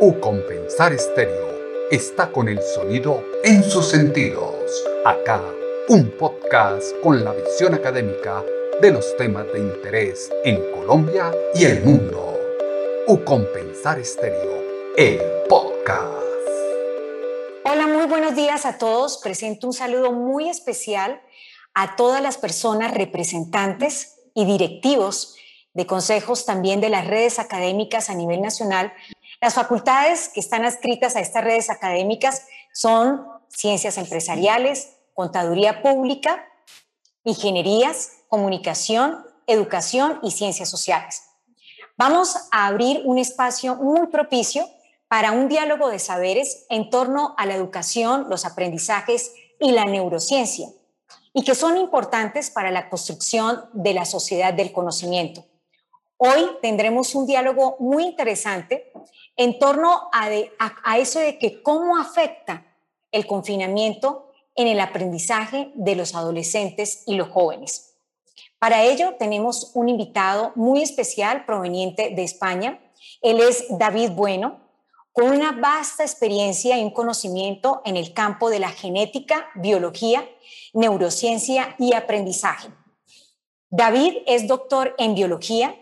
[0.00, 4.52] U Compensar Estéreo está con el sonido en sus sentidos.
[5.04, 5.40] Acá,
[5.88, 8.42] un podcast con la visión académica
[8.82, 12.36] de los temas de interés en Colombia y el mundo.
[13.06, 14.64] U Compensar Estéreo,
[14.96, 16.12] el podcast.
[17.64, 19.18] Hola, muy buenos días a todos.
[19.18, 21.22] Presento un saludo muy especial
[21.72, 25.36] a todas las personas representantes y directivos
[25.72, 28.92] de consejos también de las redes académicas a nivel nacional.
[29.44, 36.48] Las facultades que están adscritas a estas redes académicas son ciencias empresariales, contaduría pública,
[37.24, 41.24] ingenierías, comunicación, educación y ciencias sociales.
[41.98, 44.66] Vamos a abrir un espacio muy propicio
[45.08, 50.68] para un diálogo de saberes en torno a la educación, los aprendizajes y la neurociencia,
[51.34, 55.44] y que son importantes para la construcción de la sociedad del conocimiento.
[56.16, 58.90] Hoy tendremos un diálogo muy interesante
[59.36, 62.66] en torno a, eso de que cómo afecta
[63.10, 67.96] el confinamiento en el aprendizaje de los adolescentes y los jóvenes.
[68.58, 72.80] Para ello tenemos un invitado muy especial proveniente de España.
[73.20, 74.60] Él es David Bueno,
[75.12, 80.28] con una vasta experiencia y un conocimiento en el campo de la genética, biología,
[80.72, 82.68] neurociencia y aprendizaje.
[83.70, 85.76] David es doctor en biología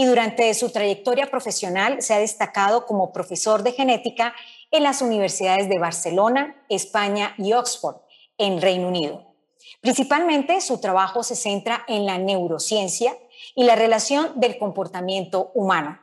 [0.00, 4.34] y durante su trayectoria profesional se ha destacado como profesor de genética
[4.70, 7.96] en las universidades de Barcelona, España y Oxford,
[8.38, 9.34] en Reino Unido.
[9.82, 13.14] Principalmente su trabajo se centra en la neurociencia
[13.54, 16.00] y la relación del comportamiento humano.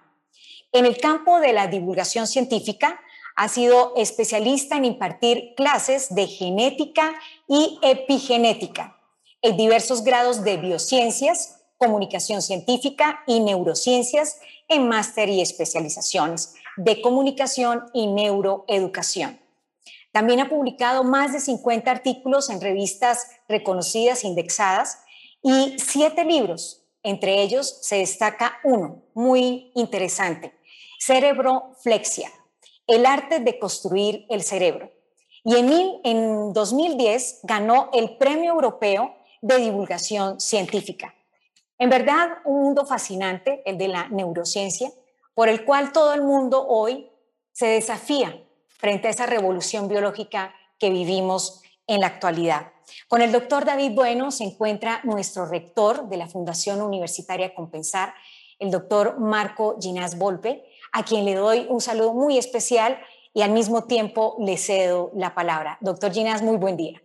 [0.72, 3.02] En el campo de la divulgación científica,
[3.36, 7.16] ha sido especialista en impartir clases de genética
[7.48, 8.96] y epigenética
[9.42, 17.86] en diversos grados de biociencias, comunicación científica y neurociencias en máster y especializaciones de comunicación
[17.94, 19.40] y neuroeducación.
[20.12, 25.00] También ha publicado más de 50 artículos en revistas reconocidas indexadas
[25.44, 26.84] y siete libros.
[27.04, 30.54] Entre ellos se destaca uno muy interesante,
[31.00, 32.32] Cerebro Flexia,
[32.88, 34.92] el arte de construir el cerebro.
[35.44, 35.72] Y en,
[36.04, 41.14] en 2010 ganó el Premio Europeo de Divulgación Científica.
[41.80, 44.90] En verdad, un mundo fascinante, el de la neurociencia,
[45.34, 47.10] por el cual todo el mundo hoy
[47.52, 52.72] se desafía frente a esa revolución biológica que vivimos en la actualidad.
[53.08, 58.14] Con el doctor David Bueno se encuentra nuestro rector de la Fundación Universitaria Compensar,
[58.60, 63.00] el doctor Marco Ginás Volpe, a quien le doy un saludo muy especial
[63.34, 65.78] y al mismo tiempo le cedo la palabra.
[65.82, 67.02] Doctor Ginás, muy buen día.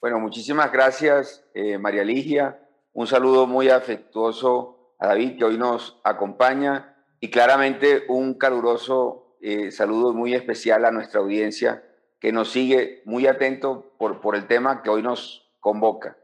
[0.00, 2.63] Bueno, muchísimas gracias, eh, María Ligia.
[2.96, 9.72] Un saludo muy afectuoso a David, que hoy nos acompaña, y claramente un caluroso eh,
[9.72, 11.82] saludo muy especial a nuestra audiencia,
[12.20, 16.16] que nos sigue muy atento por, por el tema que hoy nos convoca.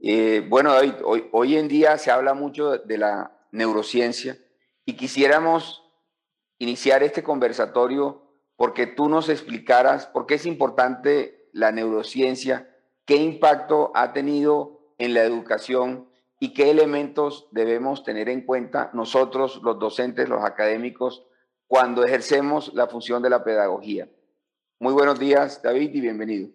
[0.00, 4.38] Eh, bueno, David, hoy, hoy en día se habla mucho de la neurociencia
[4.84, 5.82] y quisiéramos
[6.58, 8.22] iniciar este conversatorio
[8.54, 12.72] porque tú nos explicaras por qué es importante la neurociencia,
[13.04, 16.08] qué impacto ha tenido en la educación
[16.40, 21.22] y qué elementos debemos tener en cuenta nosotros, los docentes, los académicos,
[21.66, 24.08] cuando ejercemos la función de la pedagogía.
[24.78, 26.48] Muy buenos días, David, y bienvenido.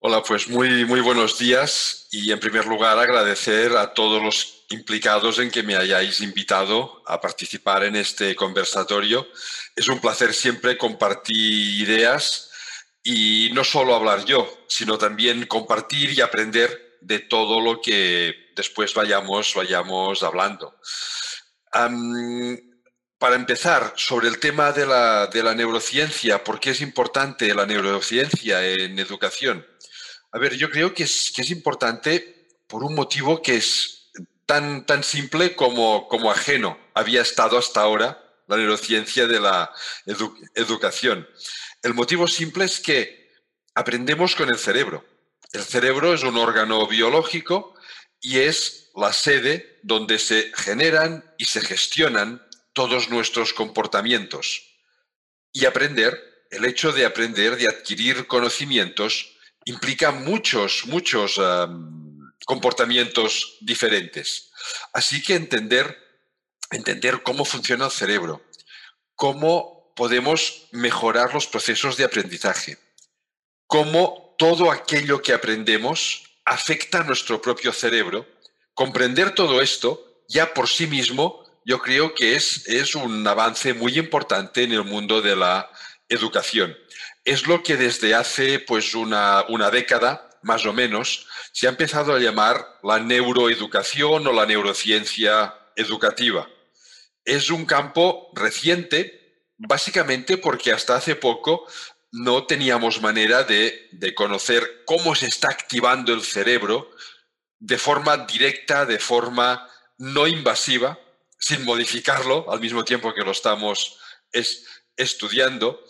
[0.00, 5.38] Hola, pues muy, muy buenos días y en primer lugar agradecer a todos los implicados
[5.38, 9.26] en que me hayáis invitado a participar en este conversatorio.
[9.76, 11.36] Es un placer siempre compartir
[11.80, 12.50] ideas
[13.04, 18.94] y no solo hablar yo, sino también compartir y aprender de todo lo que después
[18.94, 20.76] vayamos, vayamos hablando.
[23.18, 27.66] para empezar, sobre el tema de la, de la, neurociencia, ¿por qué es importante la
[27.66, 29.64] neurociencia en educación?
[30.32, 34.10] A ver, yo creo que es, que es importante por un motivo que es
[34.46, 39.72] tan, tan simple como, como ajeno había estado hasta ahora la neurociencia de la
[40.54, 41.28] educación.
[41.82, 43.30] El motivo simple es que
[43.74, 45.04] aprendemos con el cerebro.
[45.52, 47.74] El cerebro es un órgano biológico
[48.20, 54.62] y es la sede donde se generan y se gestionan todos nuestros comportamientos.
[55.52, 61.38] Y aprender, el hecho de aprender, de adquirir conocimientos, implica muchos, muchos
[62.46, 64.52] comportamientos diferentes.
[64.94, 65.98] Así que entender,
[66.70, 68.42] entender cómo funciona el cerebro,
[69.14, 72.78] cómo podemos mejorar los procesos de aprendizaje,
[73.66, 78.26] cómo todo aquello que aprendemos afecta a nuestro propio cerebro.
[78.74, 83.96] Comprender todo esto ya por sí mismo yo creo que es, es un avance muy
[84.00, 85.70] importante en el mundo de la
[86.08, 86.76] educación.
[87.24, 92.12] Es lo que desde hace pues una, una década, más o menos, se ha empezado
[92.12, 96.48] a llamar la neuroeducación o la neurociencia educativa.
[97.24, 101.64] Es un campo reciente, básicamente porque hasta hace poco
[102.12, 106.90] no teníamos manera de, de, conocer cómo se está activando el cerebro
[107.58, 110.98] de forma directa, de forma no invasiva,
[111.38, 113.98] sin modificarlo al mismo tiempo que lo estamos
[114.96, 115.80] estudiando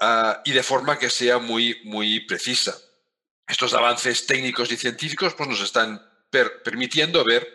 [0.00, 2.76] uh, y de forma que sea muy, muy precisa.
[3.46, 6.00] Estos avances técnicos y científicos pues, nos están
[6.30, 7.48] per permitiendo ver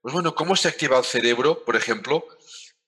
[0.00, 2.26] pues, bueno, cómo se activa el cerebro, por ejemplo,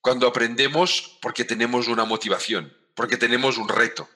[0.01, 4.09] cuando aprendemos porque tenemos una motivación, porque tenemos un reto,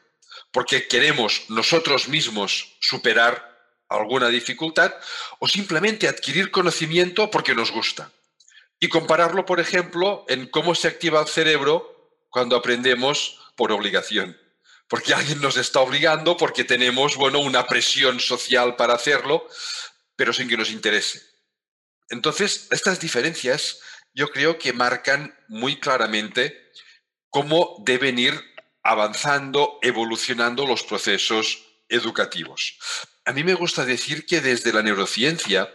[0.50, 3.48] porque queremos nosotros mismos superar
[3.88, 4.94] alguna dificultad
[5.38, 8.10] o simplemente adquirir conocimiento porque nos gusta
[8.80, 14.38] y compararlo, por ejemplo, en cómo se activa el cerebro cuando aprendemos por obligación.
[14.88, 19.46] Porque alguien nos está obligando, porque tenemos, bueno, una presión social para hacerlo,
[20.16, 21.20] pero sin que nos interese.
[22.08, 23.80] Entonces, estas diferencias
[24.14, 26.70] yo creo que marcan muy claramente
[27.28, 28.34] cómo deben ir
[28.82, 32.78] avanzando, evolucionando los procesos educativos.
[33.24, 35.68] A mí me gusta decir que desde la neurociencia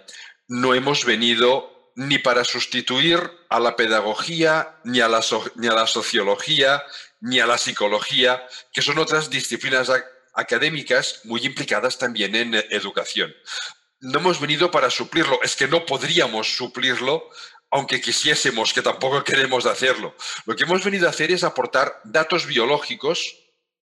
[0.48, 3.20] no hemos venido ni para sustituir
[3.50, 5.24] a la pedagogía, ni a la,
[5.56, 6.84] ni a la sociología,
[7.22, 9.92] ni a la psicología, que son otras disciplinas
[10.34, 13.34] académicas muy implicadas también en educación.
[14.00, 17.30] No hemos venido para suplirlo, es que no podríamos suplirlo
[17.74, 20.16] aunque quisiésemos, que tampoco queremos hacerlo.
[20.46, 23.36] Lo que hemos venido a hacer es aportar datos biológicos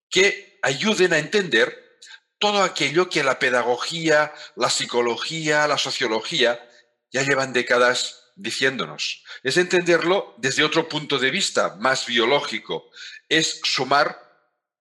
[0.10, 2.00] que ayuden a entender
[2.40, 6.66] todo aquello que la pedagogía, la psicología, la sociología
[7.12, 9.26] ya llevan décadas diciéndonos.
[9.44, 12.90] Es entenderlo desde otro punto de vista, más biológico.
[13.28, 14.18] Es sumar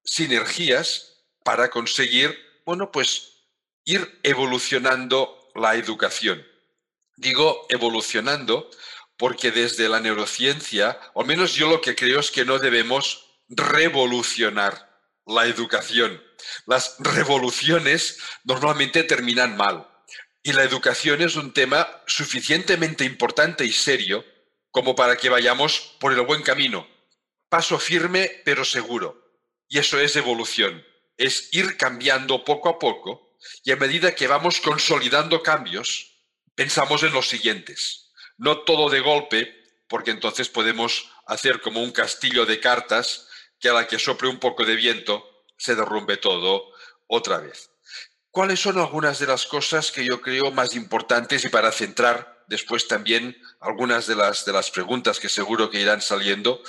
[0.05, 3.43] sinergias para conseguir, bueno, pues
[3.83, 6.47] ir evolucionando la educación.
[7.17, 8.69] Digo evolucionando
[9.21, 14.99] porque desde la neurociencia, al menos yo lo que creo es que no debemos revolucionar
[15.27, 16.19] la educación.
[16.65, 19.87] Las revoluciones normalmente terminan mal.
[20.41, 24.25] Y la educación es un tema suficientemente importante y serio
[24.71, 26.87] como para que vayamos por el buen camino.
[27.47, 29.37] Paso firme pero seguro.
[29.67, 30.83] Y eso es evolución.
[31.15, 36.07] Es ir cambiando poco a poco y a medida que vamos consolidando cambios,
[36.55, 38.07] pensamos en los siguientes.
[38.41, 39.53] No todo de golpe,
[39.87, 43.27] porque entonces podemos hacer como un castillo de cartas
[43.59, 45.23] que a la que sople un poco de viento
[45.57, 46.73] se derrumbe todo
[47.05, 47.69] otra vez.
[48.31, 52.87] ¿Cuáles son algunas de las cosas que yo creo más importantes y para centrar después
[52.87, 56.63] también algunas de las, de las preguntas que seguro que irán saliendo,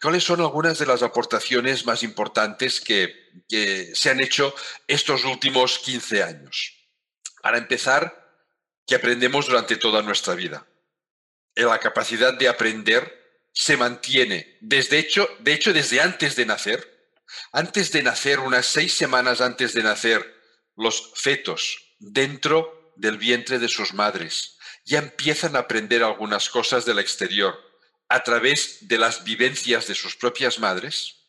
[0.00, 3.14] cuáles son algunas de las aportaciones más importantes que,
[3.46, 4.54] que se han hecho
[4.86, 6.72] estos últimos 15 años?
[7.42, 8.32] Para empezar,
[8.86, 10.66] que aprendemos durante toda nuestra vida.
[11.66, 17.12] La capacidad de aprender se mantiene, desde hecho, de hecho, desde antes de nacer.
[17.50, 20.34] Antes de nacer, unas seis semanas antes de nacer,
[20.76, 27.00] los fetos dentro del vientre de sus madres ya empiezan a aprender algunas cosas del
[27.00, 27.58] exterior
[28.08, 31.26] a través de las vivencias de sus propias madres,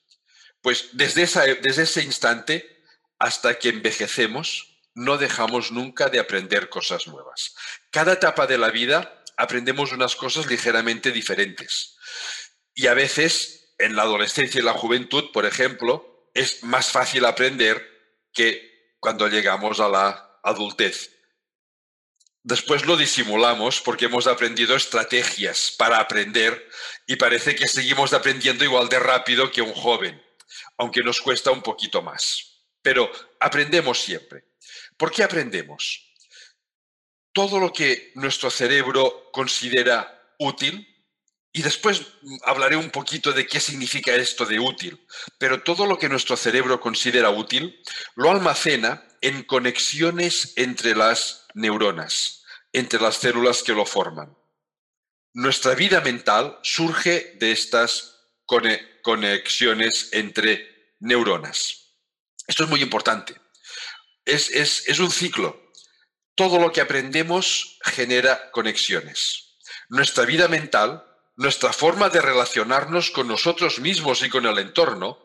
[0.61, 2.83] pues desde, desde ese instante
[3.17, 7.55] hasta que envejecemos no dejamos nunca de aprender cosas nuevas.
[7.89, 11.95] Cada etapa de la vida aprendemos unas cosas ligeramente diferentes.
[12.73, 17.81] Y a veces, en la adolescencia y la juventud, por ejemplo, es más fácil aprender
[18.33, 21.15] que cuando llegamos a la adultez.
[22.43, 26.69] Después lo disimulamos porque hemos aprendido estrategias para aprender
[27.07, 30.21] y parece que seguimos aprendiendo igual de rápido que un joven,
[30.77, 32.65] aunque nos cuesta un poquito más.
[32.81, 34.43] Pero aprendemos siempre.
[34.97, 36.08] ¿Por qué aprendemos?
[37.33, 40.87] Todo lo que nuestro cerebro considera útil,
[41.51, 42.05] y después
[42.43, 45.05] hablaré un poquito de qué significa esto de útil,
[45.37, 47.81] pero todo lo que nuestro cerebro considera útil
[48.15, 54.37] lo almacena en conexiones entre las neuronas, entre las células que lo forman.
[55.33, 58.15] Nuestra vida mental surge de estas
[59.01, 61.95] conexiones entre neuronas.
[62.47, 63.35] Esto es muy importante.
[64.25, 65.68] Es, es un ciclo.
[66.39, 69.57] Todo lo que aprendemos genera conexiones.
[69.89, 71.03] Nuestra vida mental
[71.35, 75.19] nuestra forma de relacionarnos con nosotros mismos y con el entorno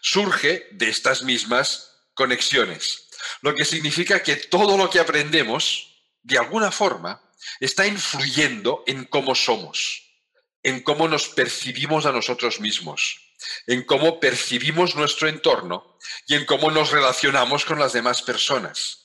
[0.00, 3.08] surge de estas mismas conexiones.
[3.42, 7.20] Lo que significa que todo lo que aprendemos, de alguna forma,
[7.58, 10.06] está influyendo en cómo somos.
[10.62, 13.18] en cómo nos percibimos a nosotros mismos,
[13.66, 15.98] en cómo percibimos nuestro entorno
[16.28, 18.99] y en cómo nos relacionamos con las demás personas.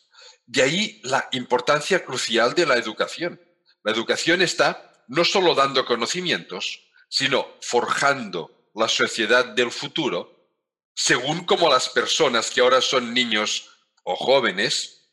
[0.45, 3.41] De ahí la importancia crucial de la educación.
[3.83, 10.35] La educación está no solo dando conocimientos, sino forjando la sociedad del futuro
[10.95, 13.69] según como las personas que ahora son niños
[14.03, 15.11] o jóvenes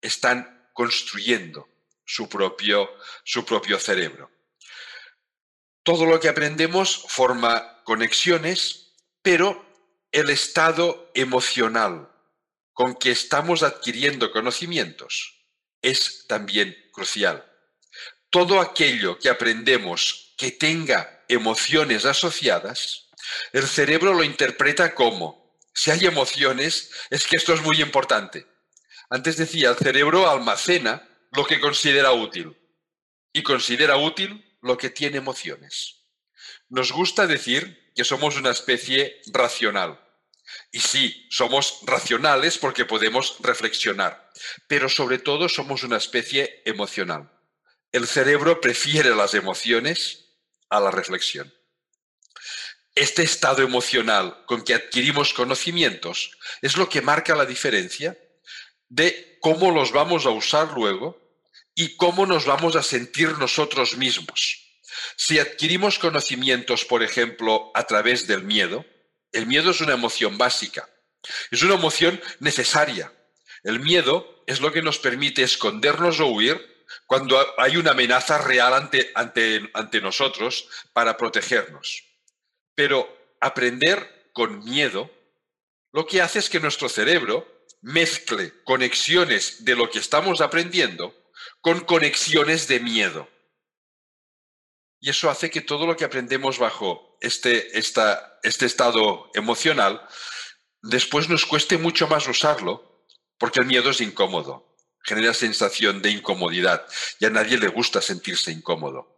[0.00, 1.68] están construyendo
[2.04, 2.88] su propio,
[3.22, 4.30] su propio cerebro.
[5.82, 9.66] Todo lo que aprendemos forma conexiones, pero
[10.10, 12.10] el estado emocional
[12.78, 15.34] con que estamos adquiriendo conocimientos
[15.82, 17.44] es también crucial.
[18.30, 23.08] Todo aquello que aprendemos que tenga emociones asociadas,
[23.52, 28.46] el cerebro lo interpreta como, si hay emociones, es que esto es muy importante.
[29.10, 32.56] Antes decía, el cerebro almacena lo que considera útil
[33.32, 36.04] y considera útil lo que tiene emociones.
[36.68, 39.98] Nos gusta decir que somos una especie racional.
[40.72, 44.30] Y sí, somos racionales porque podemos reflexionar,
[44.66, 47.30] pero sobre todo somos una especie emocional.
[47.92, 50.26] El cerebro prefiere las emociones
[50.68, 51.52] a la reflexión.
[52.94, 58.18] Este estado emocional con que adquirimos conocimientos es lo que marca la diferencia
[58.88, 61.16] de cómo los vamos a usar luego
[61.74, 64.68] y cómo nos vamos a sentir nosotros mismos.
[65.16, 68.84] Si adquirimos conocimientos, por ejemplo, a través del miedo,
[69.32, 70.88] el miedo es una emoción básica,
[71.50, 73.12] es una emoción necesaria.
[73.62, 78.72] El miedo es lo que nos permite escondernos o huir cuando hay una amenaza real
[78.72, 82.04] ante, ante, ante nosotros para protegernos.
[82.74, 85.10] Pero aprender con miedo
[85.92, 91.14] lo que hace es que nuestro cerebro mezcle conexiones de lo que estamos aprendiendo
[91.60, 93.28] con conexiones de miedo.
[95.00, 97.78] Y eso hace que todo lo que aprendemos bajo este,
[98.42, 100.06] este estado emocional,
[100.82, 103.04] después nos cueste mucho más usarlo,
[103.38, 106.86] porque el miedo es incómodo, genera sensación de incomodidad
[107.20, 109.16] y a nadie le gusta sentirse incómodo.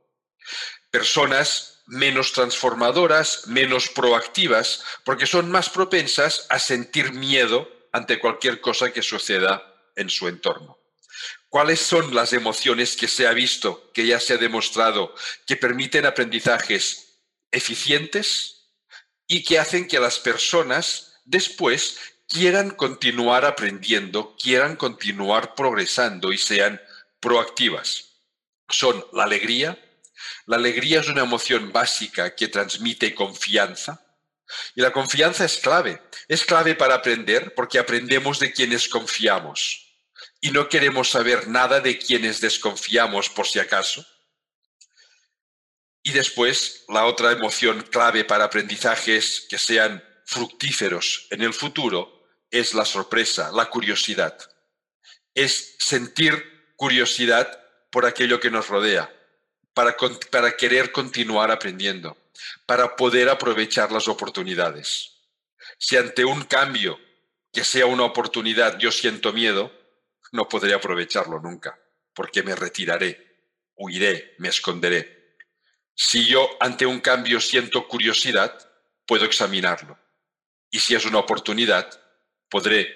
[0.91, 8.93] Personas menos transformadoras, menos proactivas, porque son más propensas a sentir miedo ante cualquier cosa
[8.93, 10.79] que suceda en su entorno.
[11.49, 15.12] ¿Cuáles son las emociones que se ha visto, que ya se ha demostrado,
[15.47, 17.19] que permiten aprendizajes
[17.50, 18.60] eficientes
[19.33, 26.83] y que hacen que las personas después quieran continuar aprendiendo, quieran continuar progresando y sean
[27.21, 28.23] proactivas?
[28.69, 29.79] Son la alegría.
[30.47, 34.05] La alegría es una emoción básica que transmite confianza.
[34.75, 36.03] Y la confianza es clave.
[36.27, 39.87] Es clave para aprender porque aprendemos de quienes confiamos
[40.41, 44.05] y no queremos saber nada de quienes desconfiamos por si acaso.
[46.02, 52.75] Y después, la otra emoción clave para aprendizajes que sean fructíferos en el futuro es
[52.75, 54.38] la sorpresa, la curiosidad.
[55.35, 59.12] Es sentir curiosidad por aquello que nos rodea,
[59.75, 62.16] para, querer continuar aprendiendo,
[62.66, 65.12] para poder aprovechar las oportunidades.
[65.78, 66.99] Si ante un cambio
[67.52, 69.73] que sea una oportunidad yo siento miedo,
[70.33, 71.78] no podré aprovecharlo nunca,
[72.14, 73.40] porque me retiraré,
[73.76, 75.20] huiré, me esconderé.
[76.02, 78.59] Si yo ante un cambio siento curiosidad,
[79.07, 79.99] puedo examinarlo.
[80.71, 81.90] Y si es una oportunidad,
[82.49, 82.88] podré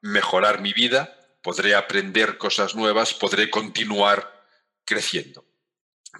[0.00, 4.44] mejorar mi vida, podré aprender cosas nuevas, podré continuar
[4.84, 5.44] creciendo.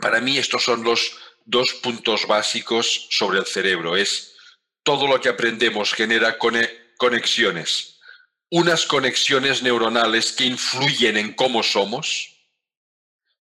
[0.00, 3.96] Para mí estos son los dos puntos básicos sobre el cerebro.
[3.96, 4.36] Es
[4.84, 6.38] todo lo que aprendemos genera
[6.96, 7.98] conexiones
[8.52, 12.36] unas conexiones neuronales que influyen en cómo somos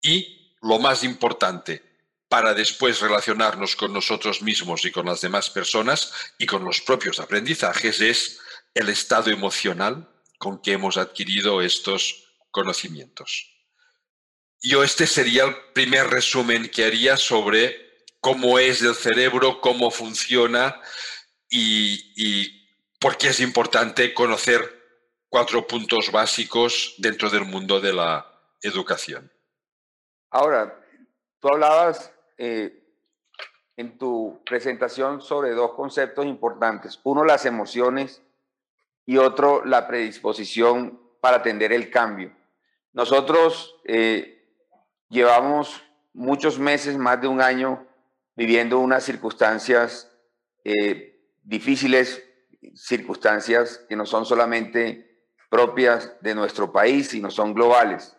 [0.00, 1.82] y, lo más importante,
[2.28, 7.20] para después relacionarnos con nosotros mismos y con las demás personas y con los propios
[7.20, 8.40] aprendizajes, es
[8.74, 13.52] el estado emocional con que hemos adquirido estos conocimientos.
[14.60, 20.80] Yo este sería el primer resumen que haría sobre cómo es el cerebro, cómo funciona
[21.48, 22.66] y, y
[22.98, 24.76] por qué es importante conocer
[25.28, 28.26] cuatro puntos básicos dentro del mundo de la
[28.62, 29.32] educación.
[30.30, 30.82] Ahora,
[31.40, 32.82] tú hablabas eh,
[33.76, 37.00] en tu presentación sobre dos conceptos importantes.
[37.04, 38.22] Uno, las emociones
[39.04, 42.32] y otro, la predisposición para atender el cambio.
[42.92, 44.48] Nosotros eh,
[45.08, 45.82] llevamos
[46.14, 47.86] muchos meses, más de un año,
[48.34, 50.10] viviendo unas circunstancias
[50.64, 52.22] eh, difíciles,
[52.74, 58.16] circunstancias que no son solamente propias de nuestro país, y no son globales.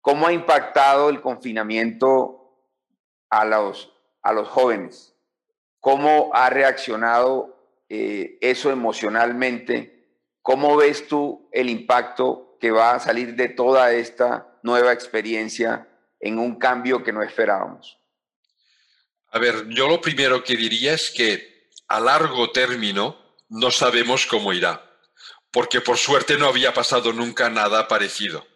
[0.00, 2.39] ¿Cómo ha impactado el confinamiento
[3.30, 3.90] a los
[4.22, 5.14] a los jóvenes.
[5.80, 7.56] ¿Cómo ha reaccionado
[7.88, 10.08] eh, eso emocionalmente?
[10.42, 16.38] ¿Cómo ves tú el impacto que va a salir de toda esta nueva experiencia en
[16.38, 17.98] un cambio que no esperábamos?
[19.32, 23.16] A ver, yo lo primero que diría es que a largo término
[23.48, 24.84] no sabemos cómo irá,
[25.50, 28.46] porque por suerte no había pasado nunca nada parecido.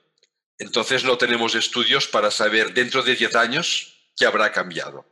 [0.59, 5.07] Entonces no tenemos estudios para saber dentro de 10 años qué habrá cambiado.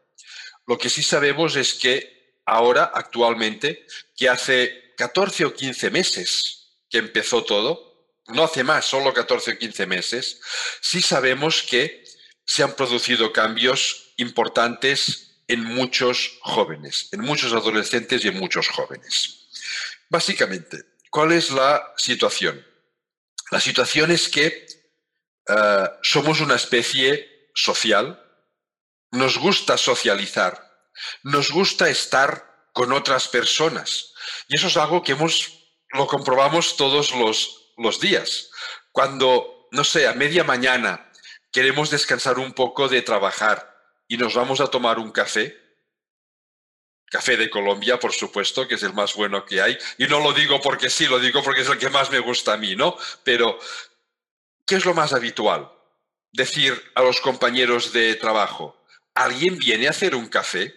[0.66, 6.98] Lo que sí sabemos es que ahora, actualmente, que hace 14 o 15 meses que
[6.98, 7.92] empezó todo,
[8.28, 10.40] no hace más, solo 14 o 15 meses,
[10.80, 12.04] sí sabemos que
[12.44, 19.48] se han producido cambios importantes en muchos jóvenes, en muchos adolescentes y en muchos jóvenes.
[20.08, 20.78] Básicamente,
[21.10, 22.64] ¿cuál es la situación?
[23.50, 24.66] La situación es que
[25.48, 28.18] eh, somos una especie social,
[29.12, 30.88] nos gusta socializar,
[31.22, 34.14] nos gusta estar con otras personas.
[34.48, 35.52] Y eso es algo que hemos,
[35.90, 38.50] lo comprobamos todos los, los días.
[38.90, 41.12] Cuando, no sé, a media mañana
[41.52, 43.76] queremos descansar un poco de trabajar
[44.08, 45.60] y nos vamos a tomar un café,
[47.10, 49.76] café de Colombia, por supuesto, que es el más bueno que hay.
[49.98, 52.54] Y no lo digo porque sí, lo digo porque es el que más me gusta
[52.54, 52.96] a mí, ¿no?
[53.22, 53.58] Pero,
[54.66, 55.70] ¿qué es lo más habitual?
[56.32, 58.81] Decir a los compañeros de trabajo,
[59.14, 60.74] ¿alguien viene a hacer un café?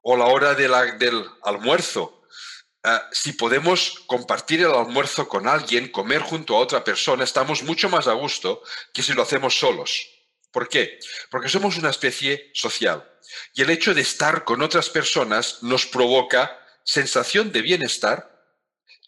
[0.00, 0.74] O la hora del
[1.42, 2.22] almuerzo.
[2.84, 7.88] Ah, si podemos compartir el almuerzo con alguien, comer junto a otra persona, estamos mucho
[7.88, 8.62] más a gusto
[8.92, 10.08] que si lo hacemos solos.
[10.50, 10.98] ¿Por qué?
[11.30, 13.08] Porque somos una especie social
[13.54, 18.28] y el hecho de estar con otras personas nos provoca sensación de bienestar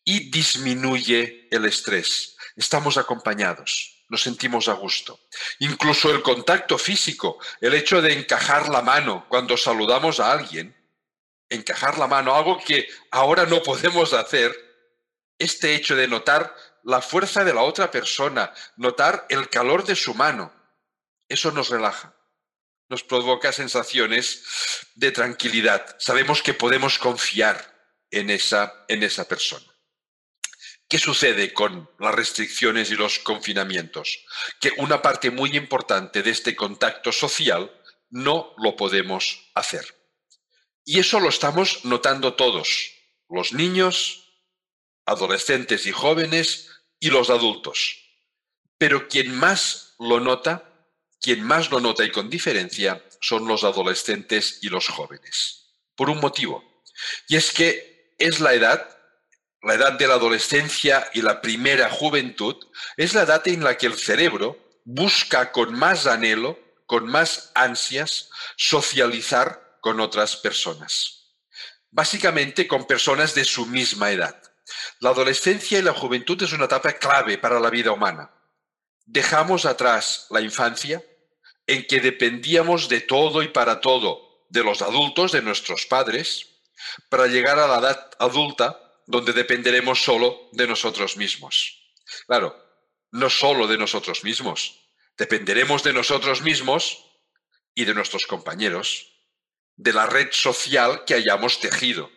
[0.05, 2.37] y disminuye el estrés.
[2.57, 5.19] Estamos acompañados, nos sentimos a gusto.
[5.59, 10.73] Incluso el contacto físico, el hecho de encajar la mano cuando saludamos a alguien,
[11.49, 14.55] encajar la mano, algo que ahora no podemos hacer,
[15.37, 16.55] este hecho de notar
[16.85, 20.55] la fuerza de la otra persona, notar el calor de su mano,
[21.29, 22.15] eso nos relaja,
[22.89, 24.45] nos provoca sensaciones
[24.95, 25.97] de tranquilidad.
[25.99, 27.59] Sabemos que podemos confiar
[28.13, 29.74] en esa, en esa persona.
[30.89, 34.25] ¿Qué sucede con las restricciones y los confinamientos?
[34.61, 37.71] Que una parte muy importante de este contacto social
[38.11, 39.85] no lo podemos hacer.
[40.85, 42.93] Y eso lo estamos notando todos,
[43.29, 44.29] los niños,
[45.07, 46.71] adolescentes y jóvenes
[47.01, 47.99] y los adultos.
[48.77, 50.71] Pero quien más lo nota
[51.25, 55.71] quien más lo nota y con diferencia son los adolescentes y los jóvenes.
[55.97, 56.63] Por un motivo.
[57.29, 58.94] Y es que es la edad,
[59.65, 62.57] la edad de la adolescencia y la primera juventud,
[62.97, 68.29] es la edad en la que el cerebro busca con más anhelo, con más ansias,
[68.57, 71.33] socializar con otras personas.
[71.91, 74.41] Básicamente con personas de su misma edad.
[75.01, 78.31] La adolescencia y la juventud es una etapa clave para la vida humana.
[79.07, 81.03] Dejamos atrás la infancia,
[81.67, 86.49] en que dependíamos de todo y para todo, de los adultos, de nuestros padres,
[87.09, 91.93] para llegar a la edad adulta donde dependeremos solo de nosotros mismos.
[92.27, 92.57] Claro,
[93.11, 94.81] no solo de nosotros mismos,
[95.17, 97.05] dependeremos de nosotros mismos
[97.75, 99.13] y de nuestros compañeros,
[99.77, 102.11] de la red social que hayamos tejido.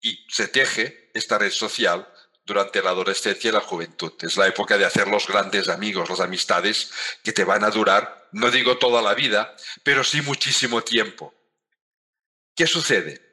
[0.00, 2.06] Y se teje esta red social
[2.44, 4.12] durante la adolescencia y la juventud.
[4.20, 8.28] Es la época de hacer los grandes amigos, las amistades que te van a durar,
[8.32, 11.32] no digo toda la vida, pero sí muchísimo tiempo.
[12.54, 13.23] ¿Qué sucede?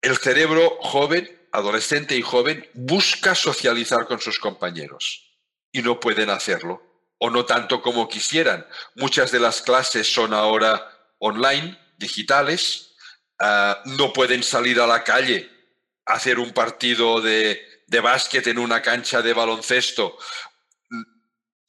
[0.00, 5.38] El cerebro joven, adolescente y joven, busca socializar con sus compañeros
[5.72, 6.82] y no pueden hacerlo,
[7.18, 8.66] o no tanto como quisieran.
[8.94, 12.94] Muchas de las clases son ahora online, digitales,
[13.38, 15.50] ah, no pueden salir a la calle
[16.06, 20.18] a hacer un partido de, de básquet en una cancha de baloncesto,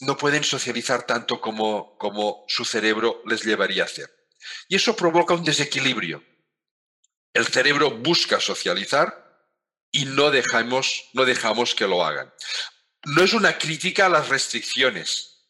[0.02, 4.10] no pueden socializar tanto como, como su cerebro les llevaría a hacer.
[4.68, 6.24] Y eso provoca un desequilibrio.
[7.38, 9.46] El cerebro busca socializar
[9.92, 12.34] y no dejamos, no dejamos que lo hagan.
[13.06, 15.46] No es una crítica a las restricciones.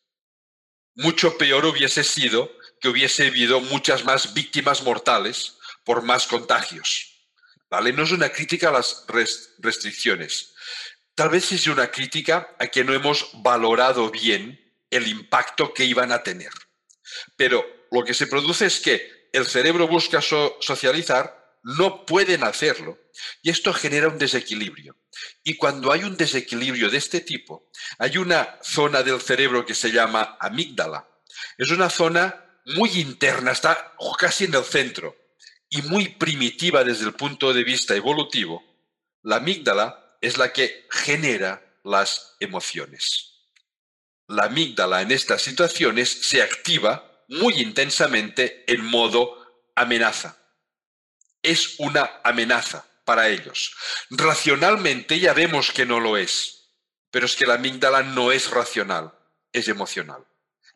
[0.96, 7.30] Mucho peor hubiese sido que hubiese habido muchas más víctimas mortales por más contagios.
[7.70, 7.94] ¿Vale?
[7.94, 10.56] No es una crítica a las restricciones.
[11.16, 16.12] Tal vez es una crítica a que no hemos valorado bien el impacto que iban
[16.12, 16.52] a tener.
[17.38, 21.37] Pero lo que se produce es que el cerebro busca socializar,
[21.68, 22.98] no pueden hacerlo,
[23.42, 24.96] y esto genera un desequilibrio.
[25.44, 29.92] Y cuando hay un desequilibrio de este tipo, hay una zona del cerebro que se
[29.92, 31.06] llama amígdala.
[31.58, 35.16] Es una zona muy interna, está casi en el centro
[35.70, 38.64] y muy primitiva desde el punto de vista evolutivo,
[39.24, 43.34] la amígdala es la que genera las emociones.
[44.28, 50.38] La amígdala en estas situaciones se activa muy intensamente en modo amenaza.
[51.42, 53.76] Es una amenaza para ellos.
[54.10, 56.74] Racionalmente ya vemos que no lo es,
[57.10, 59.14] pero es que la amígdala no es racional,
[59.54, 60.26] es emocional.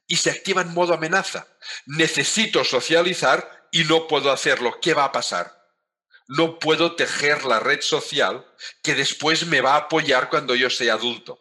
[0.08, 1.48] Y se activa en modo amenaza.
[1.86, 4.80] Necesito socializar y no puedo hacerlo.
[4.82, 5.62] ¿Qué va a pasar?
[6.28, 8.46] No puedo tejer la red social
[8.82, 11.40] que después me va a apoyar cuando yo sea adulto.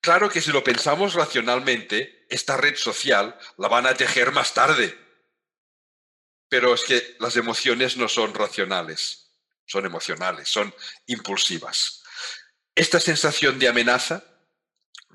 [0.00, 4.98] Claro que si lo pensamos racionalmente, esta red social la van a tejer más tarde.
[6.50, 9.30] Pero es que las emociones no son racionales
[9.70, 10.74] son emocionales, son
[11.06, 12.02] impulsivas.
[12.74, 14.24] Esta sensación de amenaza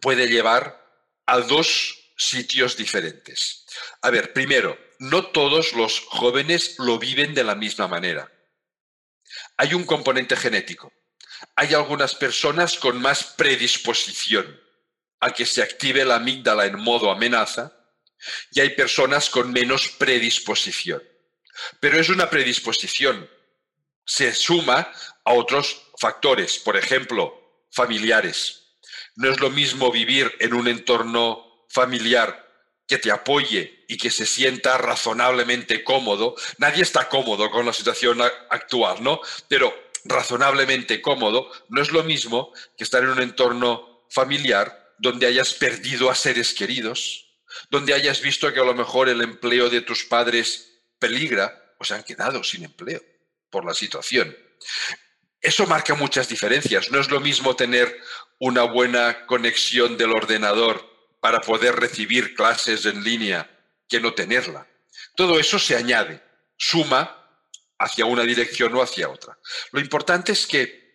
[0.02, 0.82] puede llevar
[1.26, 3.66] a dos sitios diferentes.
[4.02, 8.32] A ver, primero, no todos los jóvenes lo viven de la misma manera.
[9.58, 10.94] Hay un componente genético.
[11.58, 14.58] Hay algunas personas con más predisposición
[15.20, 17.74] a que se active la amígdala en modo amenaza
[18.52, 21.04] y hay personas con menos predisposición.
[21.80, 23.30] Pero es una predisposición,
[24.06, 24.92] se suma
[25.24, 28.78] a otros factores, por ejemplo, familiares.
[29.16, 32.46] No es lo mismo vivir en un entorno familiar
[32.88, 36.36] que te apoye y que se sienta razonablemente cómodo.
[36.58, 39.22] Nadie está cómodo con la situación actual, ¿no?
[39.48, 39.74] Pero
[40.06, 46.10] razonablemente cómodo no es lo mismo que estar en un entorno familiar donde hayas perdido
[46.10, 47.26] a seres queridos,
[47.70, 51.94] donde hayas visto que a lo mejor el empleo de tus padres peligra o se
[51.94, 53.02] han quedado sin empleo
[53.50, 54.36] por la situación.
[55.42, 56.92] Eso marca muchas diferencias.
[56.92, 58.02] No es lo mismo tener
[58.40, 60.84] una buena conexión del ordenador
[61.20, 63.50] para poder recibir clases en línea
[63.88, 64.68] que no tenerla.
[65.16, 66.24] Todo eso se añade,
[66.58, 67.22] suma
[67.78, 69.38] hacia una dirección o hacia otra.
[69.72, 70.86] Lo importante es que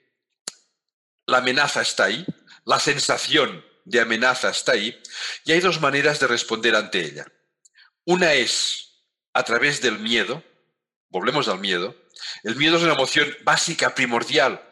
[1.27, 2.25] la amenaza está ahí,
[2.65, 5.01] la sensación de amenaza está ahí,
[5.45, 7.27] y hay dos maneras de responder ante ella.
[8.05, 8.90] Una es
[9.33, 10.43] a través del miedo,
[11.09, 11.95] volvemos al miedo,
[12.43, 14.69] el miedo es una emoción básica, primordial.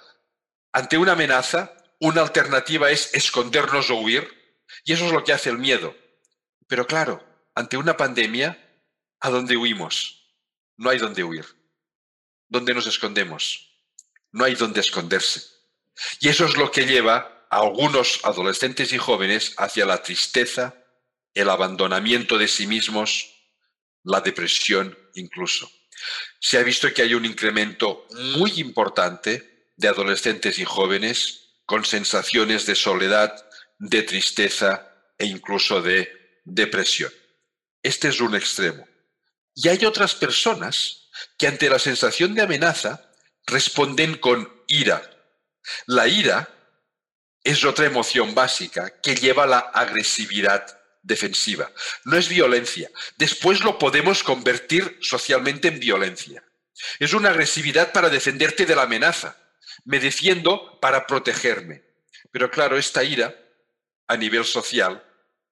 [0.72, 4.28] Ante una amenaza, una alternativa es escondernos o huir,
[4.84, 5.96] y eso es lo que hace el miedo.
[6.66, 8.82] Pero claro, ante una pandemia,
[9.20, 10.36] ¿a dónde huimos?
[10.76, 11.46] No hay dónde huir.
[12.48, 13.68] ¿Dónde nos escondemos?
[14.30, 15.42] No hay dónde esconderse.
[16.20, 20.74] Y eso es lo que lleva a algunos adolescentes y jóvenes hacia la tristeza,
[21.34, 23.37] el abandonamiento de sí mismos,
[24.04, 25.70] la depresión incluso
[26.40, 32.66] se ha visto que hay un incremento muy importante de adolescentes y jóvenes con sensaciones
[32.66, 33.34] de soledad,
[33.78, 37.12] de tristeza e incluso de depresión.
[37.82, 38.86] Este es un extremo.
[39.54, 43.10] Y hay otras personas que ante la sensación de amenaza
[43.46, 45.02] responden con ira.
[45.86, 46.48] La ira
[47.42, 51.70] es otra emoción básica que lleva a la agresividad defensiva.
[52.04, 52.90] No es violencia.
[53.16, 56.42] Después lo podemos convertir socialmente en violencia.
[56.98, 59.36] Es una agresividad para defenderte de la amenaza.
[59.84, 61.82] Me defiendo para protegerme.
[62.30, 63.34] Pero claro, esta ira
[64.06, 65.04] a nivel social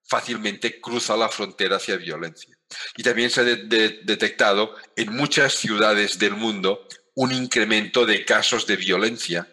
[0.05, 2.57] fácilmente cruza la frontera hacia violencia.
[2.97, 8.77] Y también se ha detectado en muchas ciudades del mundo un incremento de casos de
[8.77, 9.49] violencia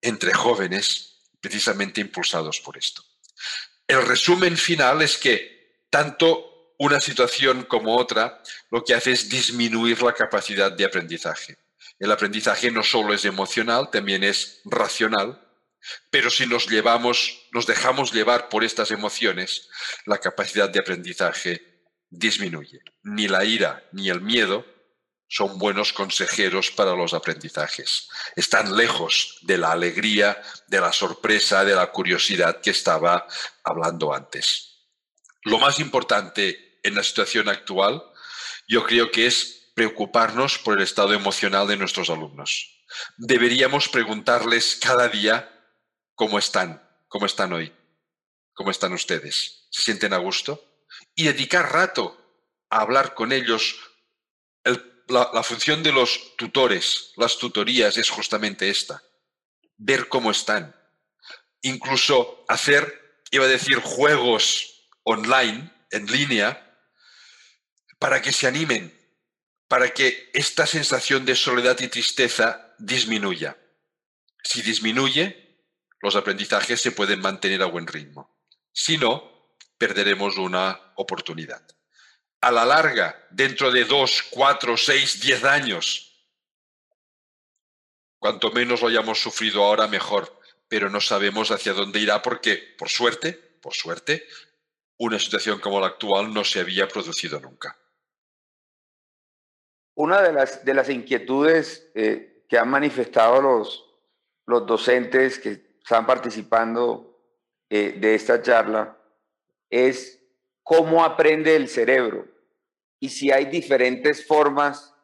[0.00, 3.02] entre jóvenes precisamente impulsados por esto.
[3.92, 10.02] El resumen final es que tanto una situación como otra lo que hace es disminuir
[10.02, 11.58] la capacidad de aprendizaje.
[11.98, 15.46] El aprendizaje no solo es emocional, también es racional,
[16.10, 19.68] pero si nos llevamos, nos dejamos llevar por estas emociones,
[20.06, 21.60] la capacidad de aprendizaje
[22.08, 22.80] disminuye.
[23.02, 24.64] Ni la ira ni el miedo
[25.32, 28.10] son buenos consejeros para los aprendizajes.
[28.36, 33.26] Están lejos de la alegría, de la sorpresa, de la curiosidad que estaba
[33.64, 34.90] hablando antes.
[35.44, 38.02] Lo más importante en la situación actual,
[38.68, 42.84] yo creo que es preocuparnos por el estado emocional de nuestros alumnos.
[43.16, 45.48] Deberíamos preguntarles cada día
[46.14, 47.72] cómo están, cómo están hoy,
[48.52, 50.62] cómo están ustedes, se sienten a gusto
[51.14, 52.18] y dedicar rato
[52.68, 53.76] a hablar con ellos
[55.12, 59.02] la, función de los tutores, las tutorías, es justamente esta.
[59.76, 60.74] Ver cómo están.
[61.60, 66.76] Incluso hacer, iba a decir, juegos online, en línea,
[67.98, 68.98] para que se animen,
[69.68, 73.56] para que esta sensación de soledad y tristeza disminuya.
[74.42, 75.62] Si disminuye,
[76.00, 78.36] los aprendizajes se pueden mantener a buen ritmo.
[78.72, 81.62] Si no, perderemos una oportunidad.
[82.42, 86.12] A la larga, dentro de dos, cuatro, seis, diez años,
[88.18, 92.88] cuanto menos lo hayamos sufrido ahora, mejor, pero no sabemos hacia dónde irá porque, por
[92.88, 94.26] suerte, por suerte,
[94.98, 97.78] una situación como la actual no se había producido nunca.
[99.94, 103.84] Una de las, de las inquietudes eh, que han manifestado los,
[104.46, 107.20] los docentes que están participando
[107.70, 108.98] eh, de esta charla
[109.70, 110.18] es
[110.64, 112.31] cómo aprende el cerebro
[113.02, 114.94] y si hay diferentes formas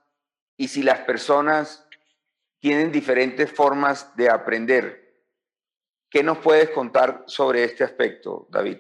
[0.57, 1.85] y si las personas
[2.61, 5.27] tienen diferentes formas de aprender.
[6.09, 8.79] ¿Qué nos puedes contar sobre este aspecto, David?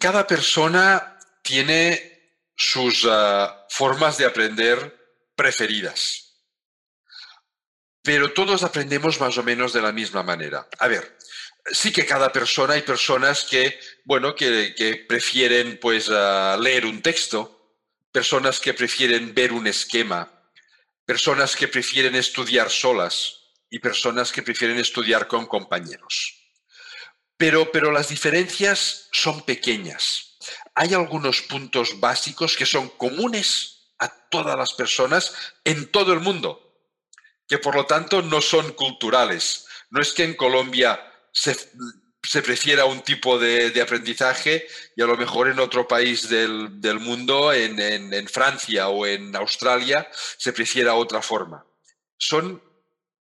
[0.00, 6.34] Cada persona tiene sus ah, formas de aprender preferidas,
[8.02, 10.68] pero todos aprendemos más o menos de la misma manera.
[10.80, 11.16] A ver,
[11.66, 17.78] sí que cada persona hay personas que, bueno, que, prefieren pues ah, leer un texto,
[18.12, 20.30] personas que prefieren ver un esquema,
[21.04, 23.36] personas que prefieren estudiar solas
[23.70, 26.36] y personas que prefieren estudiar con compañeros.
[27.36, 30.38] Pero, pero las diferencias son pequeñas.
[30.74, 36.84] Hay algunos puntos básicos que son comunes a todas las personas en todo el mundo,
[37.46, 39.66] que por lo tanto no son culturales.
[39.90, 44.66] No es que en Colombia se, prefiera un tipo de, aprendizaje
[44.96, 50.52] y a lo mejor en otro país del, mundo, en, Francia o en Australia, se
[50.52, 51.64] prefiera otra forma.
[52.16, 52.62] Son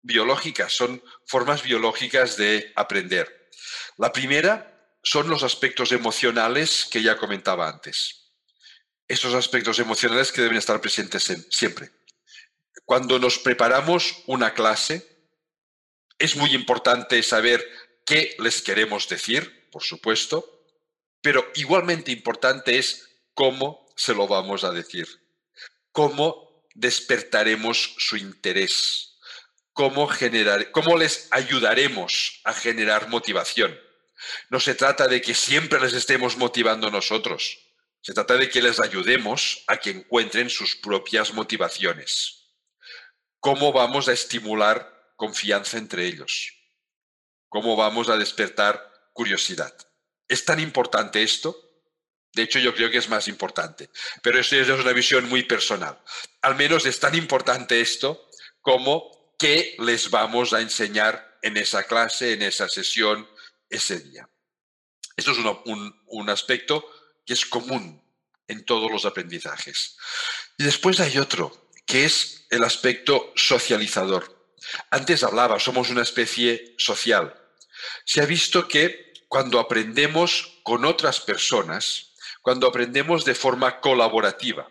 [0.02, 3.50] biológicas, son formas biológicas de aprender.
[3.98, 4.66] La primera
[5.02, 8.32] son los aspectos emocionales que ya comentaba antes.
[9.08, 11.90] Estos aspectos emocionales que deben estar presentes siempre.
[12.84, 15.10] Cuando nos preparamos una clase,
[16.20, 17.66] es muy importante saber
[18.04, 20.66] qué les queremos decir, por supuesto,
[21.20, 25.06] pero igualmente importante es cómo se lo vamos a decir,
[25.92, 29.18] cómo despertaremos su interés,
[29.72, 33.78] cómo, generar, cómo les ayudaremos a generar motivación.
[34.48, 37.58] No se trata de que siempre les estemos motivando nosotros,
[38.02, 42.50] se trata de que les ayudemos a que encuentren sus propias motivaciones.
[43.40, 46.59] ¿Cómo vamos a estimular confianza entre ellos?
[47.50, 49.76] Cómo vamos a despertar curiosidad.
[50.26, 51.54] ¿Es tan importante esto?
[52.32, 53.90] De hecho, yo creo que es más importante,
[54.22, 56.00] pero esto es una visión muy personal.
[56.40, 58.30] Al menos es tan importante esto
[58.62, 63.28] como qué les vamos a enseñar en esa clase, en esa sesión,
[63.68, 64.28] ese día.
[65.16, 66.88] Esto es un, un aspecto
[67.26, 68.00] que es común
[68.46, 69.96] en todos los aprendizajes.
[70.56, 74.54] Y después hay otro, que es el aspecto socializador.
[74.90, 77.39] Antes hablaba, somos una especie social.
[78.04, 84.68] Se ha visto que cuando aprendemos con otras personas, cuando aprendemos de forma colaborativa,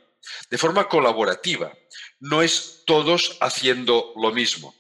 [0.50, 1.74] de forma colaborativa,
[2.19, 4.76] no es todos haciendo lo mismo.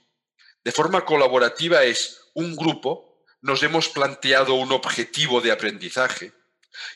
[0.63, 6.33] De forma colaborativa es un grupo, nos hemos planteado un objetivo de aprendizaje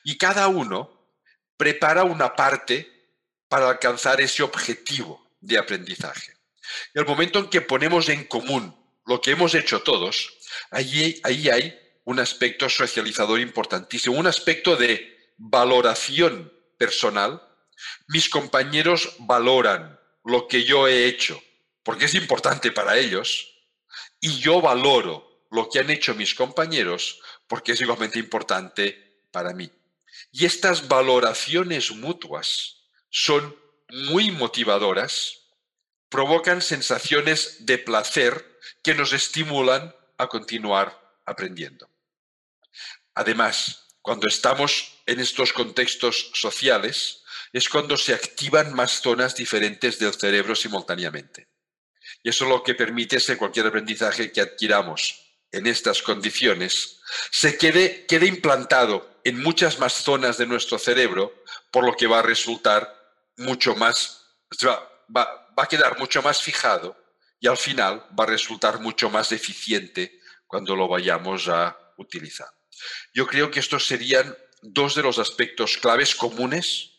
[0.03, 1.09] y cada uno
[1.57, 2.91] prepara una parte
[3.47, 6.35] para alcanzar ese objetivo de aprendizaje.
[6.93, 10.33] Y el momento en que ponemos en común lo que hemos hecho todos,
[10.73, 17.41] ahí, ahí hay un aspecto socializador importantísimo, un aspecto de valoración personal.
[18.07, 21.41] Mis compañeros valoran lo que yo he hecho,
[21.83, 23.53] porque es importante para ellos,
[24.19, 29.69] y yo valoro lo que han hecho mis compañeros, porque es igualmente importante para mí.
[30.31, 32.77] Y estas valoraciones mutuas
[33.09, 33.55] son
[33.89, 35.41] muy motivadoras,
[36.09, 41.89] provocan sensaciones de placer que nos estimulan a continuar aprendiendo.
[43.15, 47.23] Además, cuando estamos en estos contextos sociales,
[47.53, 51.47] es cuando se activan más zonas diferentes del cerebro simultáneamente.
[52.23, 55.19] Y eso es lo que permite que cualquier aprendizaje que adquiramos
[55.51, 56.99] en estas condiciones
[57.31, 62.19] se quede, quede implantado en muchas más zonas de nuestro cerebro, por lo que va
[62.19, 62.93] a resultar
[63.37, 64.25] mucho más,
[65.15, 67.02] va a quedar mucho más fijado
[67.43, 72.47] y al final va a resultar mucho más eficiente cuando lo vayamos a utilizar.
[73.13, 76.91] Yo creo que estos serían dos de los aspectos claves comunes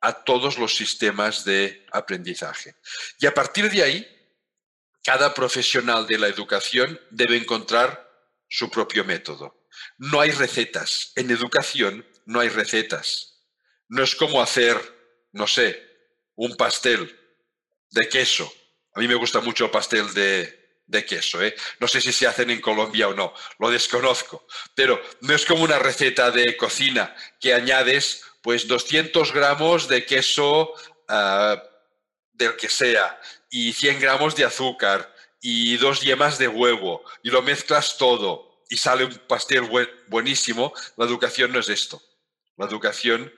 [0.00, 2.76] a todos los sistemas de aprendizaje.
[3.18, 4.08] Y a partir de ahí,
[5.02, 8.08] cada profesional de la educación debe encontrar
[8.48, 9.66] su propio método.
[9.98, 11.10] No hay recetas.
[11.16, 13.40] En educación no hay recetas.
[13.88, 14.78] No es como hacer,
[15.32, 15.82] no sé,
[16.36, 17.18] un pastel
[17.90, 18.52] de queso.
[18.94, 21.42] A mí me gusta mucho el pastel de, de queso.
[21.42, 21.54] ¿eh?
[21.80, 25.64] No sé si se hacen en Colombia o no, lo desconozco, pero no es como
[25.64, 30.72] una receta de cocina que añades pues 200 gramos de queso
[31.08, 31.62] ah,
[32.32, 37.42] del que sea y 100 gramos de azúcar y dos yemas de huevo y lo
[37.42, 39.68] mezclas todo y sale un pastel
[40.08, 42.00] buenísimo, la educación no es esto.
[42.56, 43.30] La educación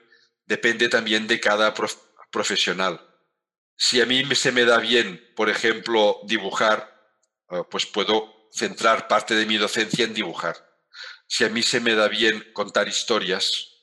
[0.45, 1.73] depende también de cada
[2.31, 3.01] profesional.
[3.77, 6.93] Si a mí se me da bien, por ejemplo, dibujar,
[7.49, 10.55] ah, pues puedo centrar parte de mi docencia en dibujar.
[11.27, 13.75] Si a mí se me da bien contar historias,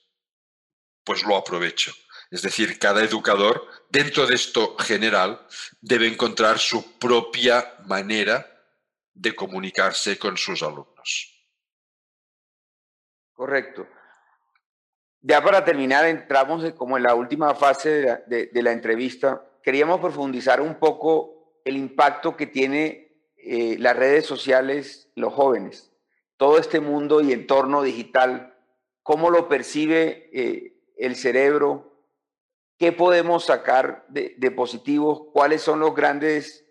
[1.05, 1.92] pues lo aprovecho.
[2.31, 5.46] Es decir, cada educador, dentro de esto general,
[5.83, 8.48] debe encontrar su propia manera
[9.12, 11.33] de comunicarse con sus alumnos.
[13.35, 13.87] Correcto.
[15.20, 19.44] Ya para terminar, entramos como en la última fase de la, entrevista.
[19.62, 25.92] Queríamos profundizar un poco el impacto que tiene eh, las redes sociales, los jóvenes,
[26.37, 28.57] todo este mundo y entorno digital,
[29.03, 31.92] cómo lo percibe eh, el cerebro,
[32.83, 35.22] ¿Qué podemos sacar de, positivos?
[35.33, 36.66] ¿Cuáles son las grandes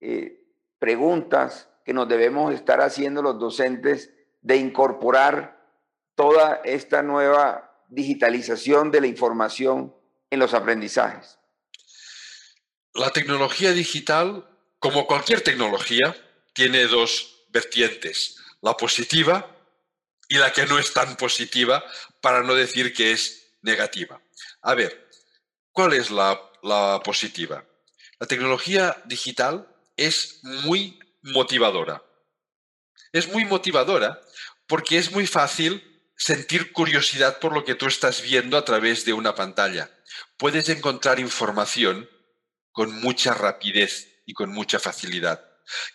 [0.00, 0.46] eh,
[0.78, 5.60] preguntas que nos debemos estar haciendo los docentes de incorporar
[6.14, 9.92] toda esta nueva digitalización de la información
[10.30, 11.37] en los aprendizajes?
[12.98, 14.46] La tecnología digital,
[14.78, 16.14] como cualquier tecnología,
[16.52, 19.56] tiene dos vertientes, la positiva
[20.28, 21.82] y la que no es tan positiva,
[22.20, 24.20] para no decir que es negativa.
[24.60, 25.08] A ver,
[25.78, 26.40] ¿Cuál es la,
[27.04, 27.64] positiva?
[28.18, 32.02] La tecnología digital es muy motivadora.
[33.12, 34.20] Es muy motivadora
[34.66, 39.12] porque es muy fácil sentir curiosidad por lo que tú estás viendo a través de
[39.12, 39.88] una pantalla.
[40.36, 42.10] Puedes encontrar información
[42.78, 45.44] con mucha rapidez y con mucha facilidad.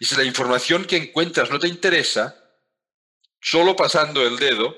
[0.01, 2.37] Y si la información que encuentras no te interesa,
[3.39, 4.75] solo pasando el dedo,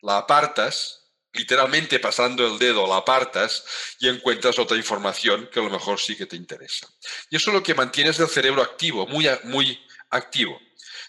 [0.00, 3.66] la apartas literalmente pasando el dedo la apartas
[3.98, 6.88] y encuentras otra información que a lo mejor sí que te interesa.
[7.28, 9.78] Y eso es lo que mantiene el cerebro activo, muy, muy
[10.08, 10.58] activo.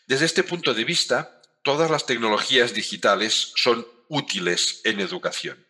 [0.08, 5.66] Desde este punto de vista, todas las tecnologías digitales son útiles en educación.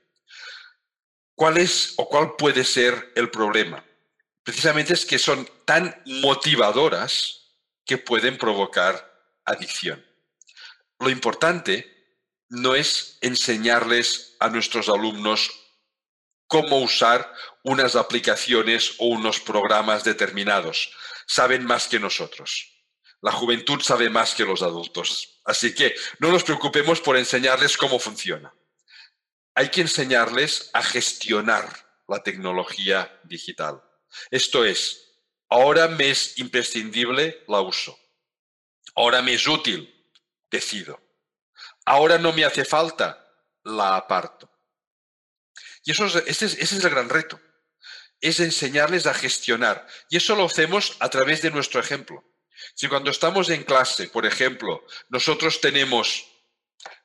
[1.35, 3.85] ¿Cuál es o cuál puede ser el problema?
[4.43, 9.11] Precisamente es que son tan motivadoras que pueden provocar
[9.45, 10.05] adicción.
[10.99, 11.91] Lo importante
[12.49, 15.51] no es enseñarles a nuestros alumnos
[16.47, 20.91] cómo usar unas aplicaciones o unos programas determinados.
[21.27, 22.67] Saben más que nosotros.
[23.21, 25.39] La juventud sabe más que los adultos.
[25.45, 28.53] Así que no nos preocupemos por enseñarles cómo funciona.
[29.55, 31.69] Hay que enseñarles a gestionar
[32.07, 33.81] la tecnología digital.
[34.29, 35.19] Esto es,
[35.49, 37.97] ahora me es imprescindible, la uso.
[38.95, 39.93] Ahora me es útil,
[40.49, 40.99] decido.
[41.85, 43.25] Ahora no me hace falta,
[43.63, 44.49] la aparto.
[45.83, 47.39] Y eso ese, es, el gran reto,
[48.19, 49.87] es enseñarles a gestionar.
[50.09, 52.23] Y eso lo hacemos a través de nuestro ejemplo.
[52.75, 56.25] Si cuando estamos en clase, por ejemplo, nosotros tenemos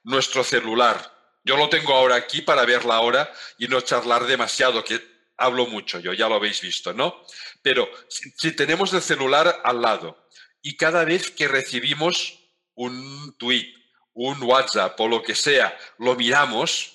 [0.02, 1.14] nuestro celular,
[1.44, 5.66] yo lo tengo ahora aquí para ver la hora y no charlar demasiado, que hablo
[5.66, 7.24] mucho yo, ya lo habéis visto, ¿no?
[7.62, 10.28] Pero si tenemos el celular al lado
[10.62, 12.38] y cada vez que recibimos
[12.74, 13.72] un tweet,
[14.14, 16.92] un WhatsApp o lo que sea, lo miramos,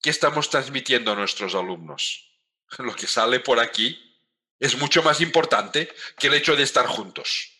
[0.00, 2.26] ¿qué estamos transmitiendo a nuestros alumnos?
[2.78, 3.98] Lo que sale por aquí
[4.60, 7.50] es mucho más importante que el hecho de estar juntos.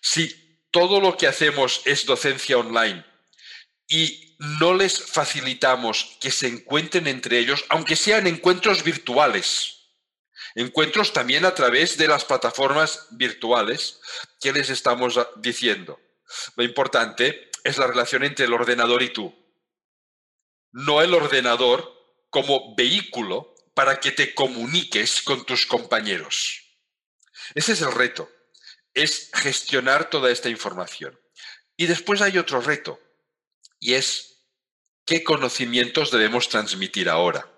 [0.00, 3.04] Si todo lo que hacemos es docencia online
[3.88, 9.80] y no les facilitamos que se encuentren entre ellos, aunque sean encuentros virtuales,
[10.54, 14.00] Encuentros también a través de las plataformas virtuales
[14.40, 16.00] que les estamos diciendo.
[16.56, 19.34] Lo importante es la relación entre el ordenador y tú.
[20.72, 21.92] No el ordenador
[22.30, 26.62] como vehículo para que te comuniques con tus compañeros.
[27.54, 28.30] Ese es el reto,
[28.94, 31.18] es gestionar toda esta información.
[31.76, 33.00] Y después hay otro reto,
[33.78, 34.29] y es
[35.04, 37.50] qué conocimientos debemos transmitir ahora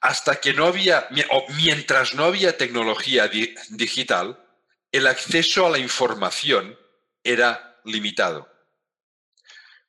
[0.00, 3.28] hasta que no había, o mientras no había tecnología
[3.70, 4.44] digital,
[4.92, 6.78] el acceso a la información
[7.22, 8.48] era limitado.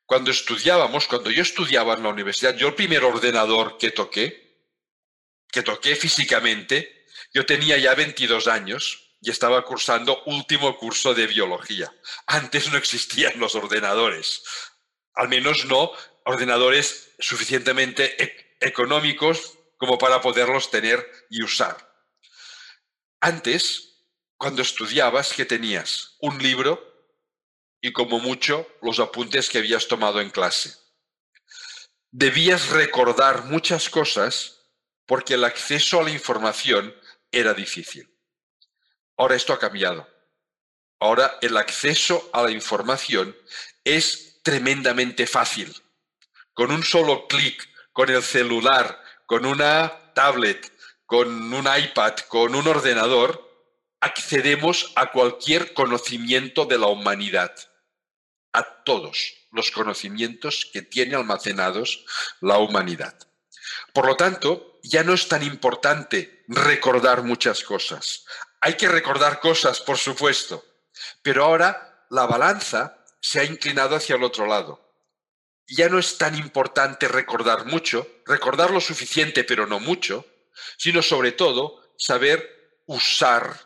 [0.04, 4.66] Cuando estudiábamos, cuando yo estudiaba en la universidad, yo el primer ordenador que toqué,
[5.50, 11.92] que toqué físicamente, yo tenía ya 22 años y estaba cursando último curso de biología.
[12.26, 14.42] Antes no existían los ordenadores,
[15.14, 15.92] al menos no
[16.24, 21.76] ordenadores suficientemente e-, económicos como para poderlos tener y usar.
[23.20, 24.04] Antes,
[24.36, 26.16] cuando estudiabas, ¿qué tenías?
[26.20, 26.90] Un libro
[27.80, 30.74] y como mucho los apuntes que habías tomado en clase.
[32.12, 34.60] debías recordar muchas cosas
[35.06, 36.94] porque el acceso a la información
[37.30, 38.08] era difícil.
[39.16, 40.08] Ahora esto ha cambiado.
[40.98, 43.36] Ahora el acceso a la información
[43.84, 45.74] es tremendamente fácil.
[46.60, 50.70] Con un solo clic, con el celular, con una tablet,
[51.06, 53.50] con un iPad, con un ordenador,
[53.98, 57.54] accedemos a cualquier conocimiento de la humanidad,
[58.52, 62.04] a todos los conocimientos que tiene almacenados
[62.42, 63.16] la humanidad.
[63.94, 68.26] Por lo tanto, ya no es tan importante recordar muchas cosas.
[68.60, 70.62] Hay que recordar cosas, por supuesto,
[71.22, 74.89] pero ahora la balanza se ha inclinado hacia el otro lado.
[75.72, 80.26] Ya no es tan importante recordar mucho, recordar lo suficiente pero no mucho,
[80.76, 83.56] sino sobre todo saber usar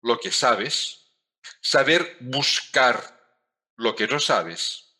[0.00, 1.12] lo que sabes,
[1.60, 3.20] saber buscar
[3.76, 4.96] lo que no sabes.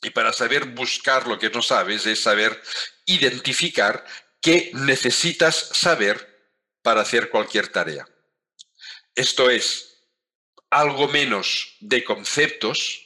[0.00, 2.58] Y para saber buscar lo que no sabes es saber
[3.04, 4.02] identificar
[4.40, 8.08] qué necesitas saber para hacer cualquier tarea.
[9.14, 10.06] Esto es
[10.70, 13.05] algo menos de conceptos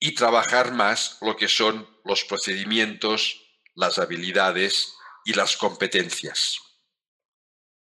[0.00, 3.40] y trabajar más lo que son los procedimientos,
[3.74, 4.94] las habilidades
[5.24, 6.58] y las competencias.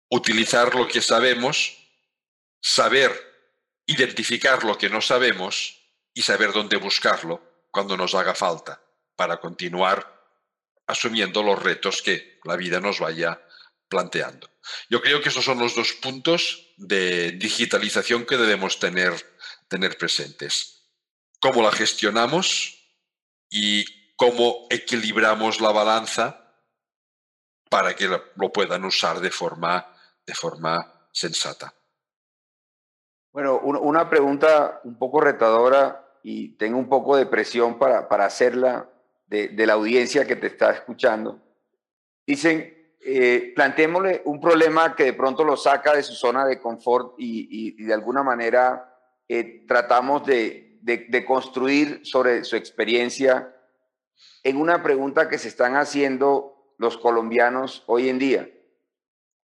[0.09, 1.77] Utilizar lo que sabemos,
[2.61, 3.11] saber
[3.87, 5.81] identificar lo que no sabemos
[6.13, 8.81] y saber dónde buscarlo cuando nos haga falta
[9.15, 10.15] para continuar
[10.87, 13.41] asumiendo los retos que la vida nos vaya
[13.89, 14.49] planteando.
[14.89, 19.13] Yo creo que esos son los dos puntos de digitalización que debemos tener,
[19.67, 20.84] tener presentes.
[21.45, 22.75] Cómo la gestionamos
[23.51, 23.85] y
[24.15, 26.55] cómo equilibramos la balanza
[27.69, 29.85] para que lo puedan usar de forma,
[30.25, 31.71] de forma sensata.
[33.31, 38.89] Bueno, una pregunta un poco retadora y tengo un poco de presión para, para hacerla
[39.27, 41.39] de, de, la audiencia que te está escuchando.
[42.25, 47.13] Dicen, eh, planteémosle un problema que de pronto lo saca de su zona de confort
[47.19, 53.55] y, y, de alguna manera eh, tratamos de, de, construir sobre su experiencia
[54.43, 58.49] en una pregunta que se están haciendo los colombianos hoy en día.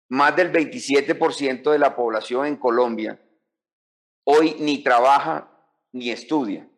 [0.09, 3.19] Más del 27% de la población en Colombia
[4.25, 5.49] hoy ni trabaja
[5.91, 6.69] ni estudia.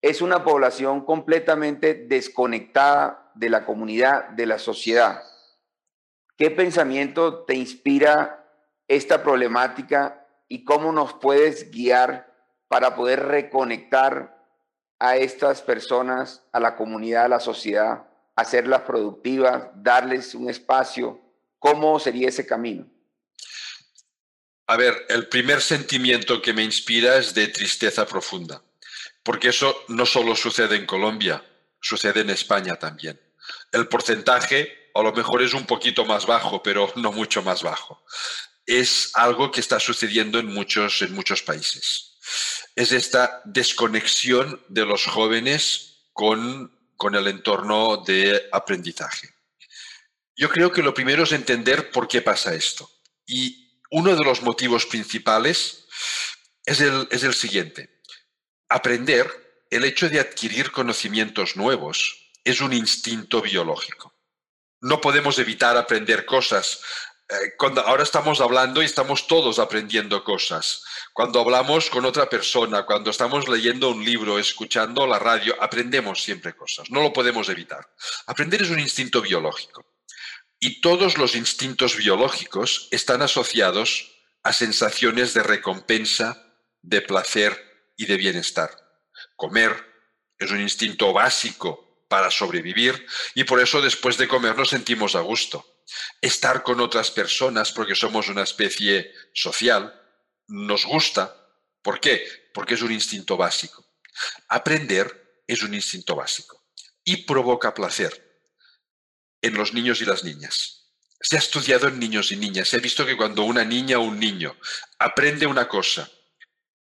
[0.00, 5.24] Es una población completamente desconectada de la comunidad, de la sociedad.
[6.36, 8.48] ¿Qué pensamiento te inspira
[8.86, 12.25] esta problemática y cómo nos puedes guiar
[12.68, 14.36] para poder reconectar
[14.98, 18.04] a estas personas, a la comunidad, a la sociedad,
[18.34, 21.20] hacerlas productivas, darles un espacio?
[21.58, 22.86] ¿Cómo sería ese camino?
[24.68, 28.62] A ver, el primer sentimiento que me inspira es de tristeza profunda,
[29.22, 31.44] porque eso no solo sucede en Colombia,
[31.80, 33.20] sucede en España también.
[33.70, 38.02] El porcentaje a lo mejor es un poquito más bajo, pero no mucho más bajo.
[38.64, 42.15] Es algo que está sucediendo en muchos, en muchos países.
[42.74, 49.34] Es esta desconexión de los jóvenes con, con el entorno de aprendizaje.
[50.36, 52.90] Yo creo que lo primero es entender por qué pasa esto.
[53.26, 55.86] Y uno de los motivos principales
[56.64, 58.02] es el, es el siguiente.
[58.68, 64.12] Aprender, el hecho de adquirir conocimientos nuevos, es un instinto biológico.
[64.80, 66.80] No podemos evitar aprender cosas.
[67.28, 70.84] Eh, cuando ahora estamos hablando y estamos todos aprendiendo cosas.
[71.16, 76.54] Cuando hablamos con otra persona, cuando estamos leyendo un libro, escuchando la radio, aprendemos siempre
[76.54, 76.90] cosas.
[76.90, 77.90] No lo podemos evitar.
[78.26, 79.86] Aprender es un instinto biológico.
[80.60, 84.12] Y todos los instintos biológicos están asociados
[84.42, 87.58] a sensaciones de recompensa, de placer
[87.96, 88.72] y de bienestar.
[89.36, 89.74] Comer
[90.38, 95.20] es un instinto básico para sobrevivir y por eso después de comer nos sentimos a
[95.20, 95.80] gusto.
[96.20, 100.02] Estar con otras personas, porque somos una especie social,
[100.48, 101.34] nos gusta.
[101.82, 102.26] ¿Por qué?
[102.52, 103.84] Porque es un instinto básico.
[104.48, 106.64] Aprender es un instinto básico
[107.04, 108.42] y provoca placer
[109.42, 110.90] en los niños y las niñas.
[111.20, 112.68] Se ha estudiado en niños y niñas.
[112.68, 114.56] Se ha visto que cuando una niña o un niño
[114.98, 116.10] aprende una cosa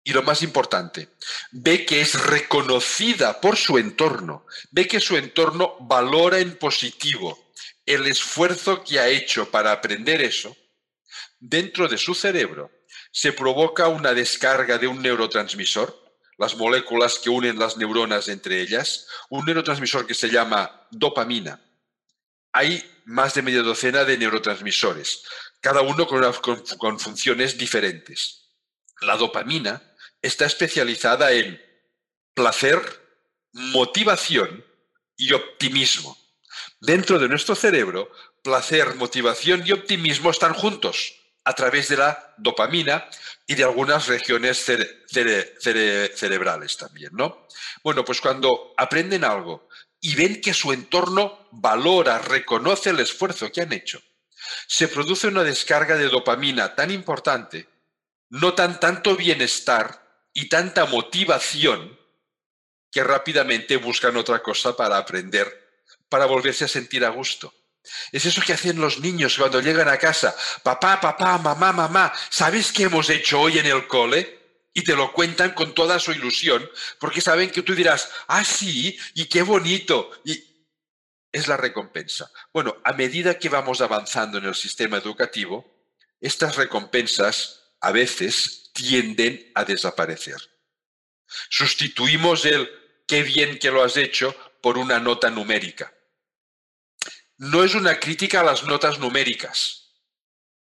[0.04, 1.10] y lo más importante,
[1.50, 7.50] ve que es reconocida por su entorno, ve que su entorno valora en positivo
[7.84, 10.56] el esfuerzo que ha hecho para aprender eso,
[11.38, 12.77] dentro de su cerebro
[13.10, 15.96] se provoca una descarga de un neurotransmisor,
[16.38, 21.60] las moléculas que unen las neuronas entre ellas, un neurotransmisor que se llama dopamina
[22.52, 25.22] hay más de media docena de neurotransmisores,
[25.60, 28.50] cada uno con, funciones diferentes.
[29.00, 29.80] La dopamina
[30.20, 31.62] está especializada en
[32.34, 32.80] placer,
[33.52, 34.64] motivación
[35.16, 36.16] y optimismo.
[36.80, 38.10] Dentro de nuestro cerebro,
[38.42, 41.14] placer, motivación y optimismo están juntos
[41.48, 43.08] a través de la dopamina
[43.46, 44.62] y de algunas regiones
[45.08, 47.46] cerebrales también, ¿no?
[47.82, 49.66] Bueno, pues cuando aprenden algo
[49.98, 54.02] y ven que su entorno valora, reconoce el esfuerzo que han hecho,
[54.66, 57.66] se produce una descarga de dopamina tan importante,
[58.28, 61.98] notan tanto bienestar y tanta motivación
[62.92, 65.48] que rápidamente buscan otra cosa para aprender,
[66.10, 67.54] para volverse a sentir a gusto.
[68.12, 70.34] Es eso que hacen los niños cuando llegan a casa.
[70.62, 74.38] Papá, papá, mamá, mamá, ¿sabes qué hemos hecho hoy en el cole?
[74.72, 76.68] Y te lo cuentan con toda su ilusión,
[77.00, 80.10] porque saben que tú dirás, ah, sí, y qué bonito.
[80.24, 80.42] Y
[81.32, 82.30] es la recompensa.
[82.52, 85.66] Bueno, a medida que vamos avanzando en el sistema educativo,
[86.20, 90.36] estas recompensas a veces tienden a desaparecer.
[91.50, 92.70] Sustituimos el
[93.06, 95.92] qué bien que lo has hecho por una nota numérica
[97.38, 99.88] no es una crítica a las notas numéricas,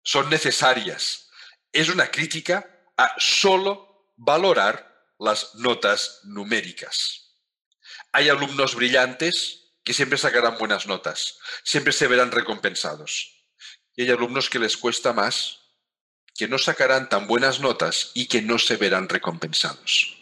[0.03, 1.29] son necesarias.
[1.73, 2.67] Es una crítica
[2.97, 7.37] a solo valorar las notas numéricas.
[8.13, 13.47] Hay alumnos brillantes que siempre sacarán buenas notas, siempre se verán recompensados.
[13.95, 15.59] Y hay alumnos que les cuesta más,
[16.35, 20.17] que no sacarán tan buenas notas y que no se verán recompensados.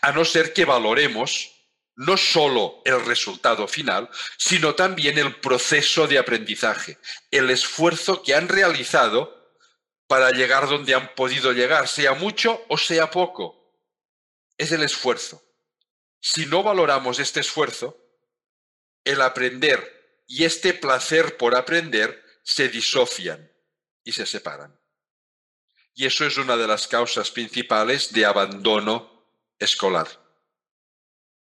[0.00, 1.55] A no ser que valoremos
[1.96, 6.98] no solo el resultado final, sino también el proceso de aprendizaje,
[7.30, 9.34] el esfuerzo que han realizado
[10.06, 13.74] para llegar donde han podido llegar, sea mucho o sea poco.
[14.58, 15.42] Es el esfuerzo.
[16.20, 17.98] Si no valoramos este esfuerzo,
[19.04, 23.50] el aprender y este placer por aprender se disocian
[24.04, 24.78] y se separan.
[25.94, 30.25] Y eso es una de las causas principales de abandono escolar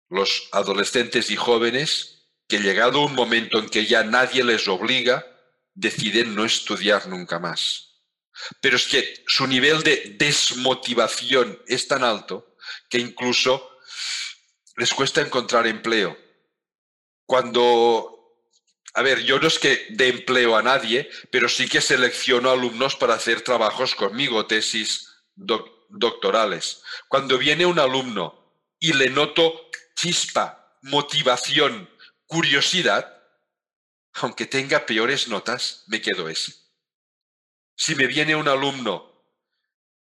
[0.09, 2.15] los adolescentes y jóvenes
[2.47, 5.25] que llegado un momento en que ya nadie les obliga,
[5.73, 8.03] deciden no estudiar nunca más.
[8.61, 12.55] Pero es que su nivel de desmotivación es tan alto
[12.89, 13.77] que incluso
[14.77, 16.17] les cuesta encontrar empleo.
[17.25, 18.37] Cuando,
[18.93, 22.95] a ver, yo no es que dé empleo a nadie, pero sí que selecciono alumnos
[22.95, 26.83] para hacer trabajos conmigo, tesis doctorales.
[27.07, 31.89] Cuando viene un alumno y le noto chispa, motivación,
[32.27, 33.23] curiosidad,
[34.13, 36.53] aunque tenga peores notas, me quedo ese.
[37.75, 39.11] Si me viene un alumno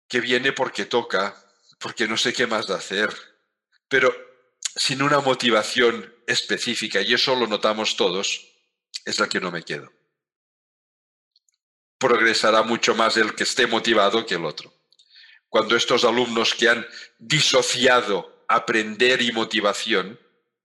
[0.07, 1.35] que viene porque toca,
[1.79, 3.15] porque no sé qué más de hacer,
[3.87, 4.13] pero
[4.75, 8.47] sin una motivación específica, y eso lo notamos todos,
[9.05, 9.91] es la que no me quedo.
[11.97, 14.73] Progresará mucho más el que esté motivado que el otro.
[15.47, 16.85] Cuando estos alumnos que han
[17.17, 20.19] disociado aprender y motivación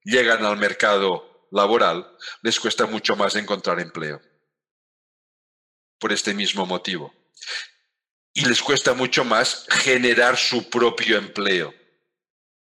[0.04, 4.20] llegan al mercado laboral, les cuesta mucho más encontrar empleo.
[5.98, 7.14] Por este mismo motivo.
[8.32, 11.74] Y les cuesta mucho más generar su propio empleo,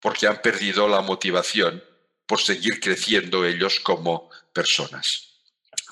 [0.00, 1.84] porque han perdido la motivación
[2.26, 5.28] por seguir creciendo ellos como personas.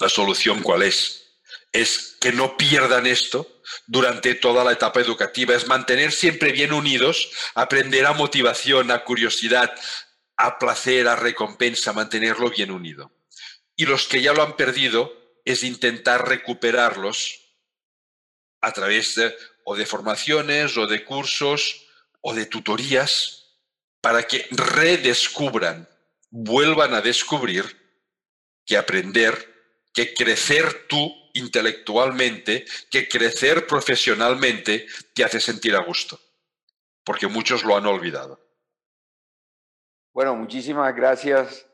[0.01, 1.39] ¿La solución cuál es?
[1.73, 3.56] Es que no pierdan esto
[3.87, 9.73] durante toda la etapa educativa, es mantener siempre bien unidos, aprender a motivación, a curiosidad,
[10.37, 13.13] a placer, a recompensa, mantenerlo bien unido.
[13.77, 15.13] Y los que ya lo han perdido
[15.45, 17.41] es intentar recuperarlos
[18.61, 21.87] a través de, o de formaciones o de cursos
[22.21, 23.45] o de tutorías
[24.01, 25.89] para que redescubran,
[26.31, 27.65] vuelvan a descubrir
[28.65, 29.55] que aprender,
[29.93, 36.19] que crecer tú intelectualmente que crecer profesionalmente te hace sentir a gusto,
[37.05, 38.41] porque muchos lo han olvidado.
[40.13, 41.67] Bueno, muchísimas gracias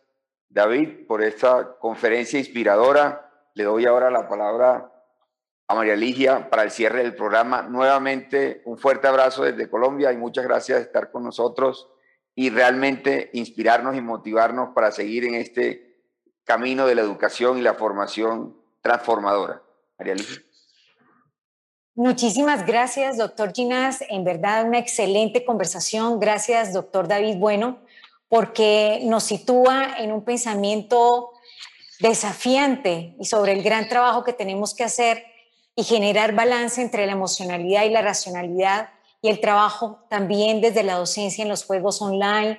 [0.49, 3.31] David por esta conferencia inspiradora.
[3.55, 4.93] Le doy ahora la palabra
[5.69, 7.63] a María Ligia para el cierre del programa.
[7.63, 11.89] Nuevamente un fuerte abrazo desde Colombia y muchas gracias de estar con nosotros
[12.35, 16.03] y realmente inspirarnos y motivarnos para seguir en este
[16.45, 19.63] camino de la educación y la formación transformadora.
[19.99, 20.17] María
[21.95, 24.03] Muchísimas gracias, doctor Ginás.
[24.09, 26.21] En verdad, una excelente conversación.
[26.21, 27.79] Gracias, doctor David Bueno,
[28.29, 31.33] porque nos sitúa en un pensamiento
[32.01, 35.23] desafiante y sobre el gran trabajo que tenemos que hacer
[35.77, 40.95] y generar balance entre la emocionalidad y la racionalidad y el trabajo también desde la
[40.95, 42.59] docencia en los juegos online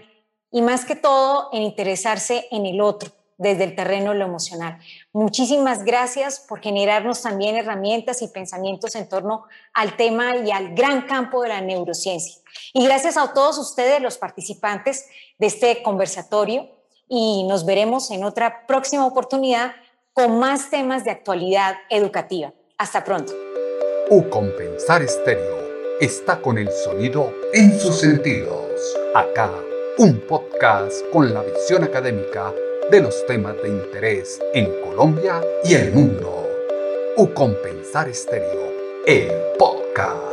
[0.51, 3.11] y más que todo en interesarse en el otro
[3.43, 4.79] desde el terreno de lo emocional.
[5.11, 11.03] Muchísimas gracias por generarnos también herramientas y pensamientos en torno al tema y al gran
[11.03, 12.41] campo de la neurociencia.
[12.73, 16.69] Y gracias a todos ustedes, los participantes de este conversatorio,
[17.07, 19.73] y nos veremos en otra próxima oportunidad
[20.13, 22.53] con más temas de actualidad educativa.
[22.77, 23.33] Hasta pronto.
[24.09, 25.63] Ucompensar Estéreo
[25.99, 28.71] está con el sonido en sus sentidos.
[29.13, 29.51] Acá,
[29.97, 32.51] un podcast con la visión académica
[32.93, 36.47] de los temas de interés en Colombia y el mundo.
[37.17, 38.71] Ucompensar Estéreo,
[39.07, 40.32] el podcast.